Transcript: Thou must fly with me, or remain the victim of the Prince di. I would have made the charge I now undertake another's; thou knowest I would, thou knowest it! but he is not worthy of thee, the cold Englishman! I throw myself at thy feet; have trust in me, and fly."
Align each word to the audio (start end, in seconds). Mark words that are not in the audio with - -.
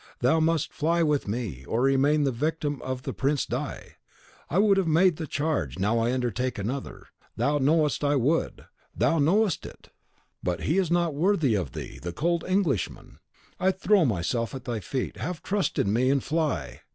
Thou 0.21 0.39
must 0.39 0.73
fly 0.73 1.03
with 1.03 1.27
me, 1.27 1.63
or 1.65 1.83
remain 1.83 2.23
the 2.23 2.31
victim 2.31 2.81
of 2.81 3.03
the 3.03 3.13
Prince 3.13 3.45
di. 3.45 3.97
I 4.49 4.57
would 4.57 4.77
have 4.77 4.87
made 4.87 5.17
the 5.17 5.27
charge 5.27 5.77
I 5.77 5.81
now 5.81 5.99
undertake 6.01 6.57
another's; 6.57 7.05
thou 7.37 7.59
knowest 7.59 8.03
I 8.03 8.15
would, 8.15 8.65
thou 8.95 9.19
knowest 9.19 9.63
it! 9.67 9.89
but 10.41 10.61
he 10.61 10.79
is 10.79 10.89
not 10.89 11.13
worthy 11.13 11.53
of 11.53 11.73
thee, 11.73 11.99
the 12.01 12.13
cold 12.13 12.43
Englishman! 12.47 13.19
I 13.59 13.69
throw 13.71 14.03
myself 14.03 14.55
at 14.55 14.65
thy 14.65 14.79
feet; 14.79 15.17
have 15.17 15.43
trust 15.43 15.77
in 15.77 15.93
me, 15.93 16.09
and 16.09 16.23
fly." 16.23 16.81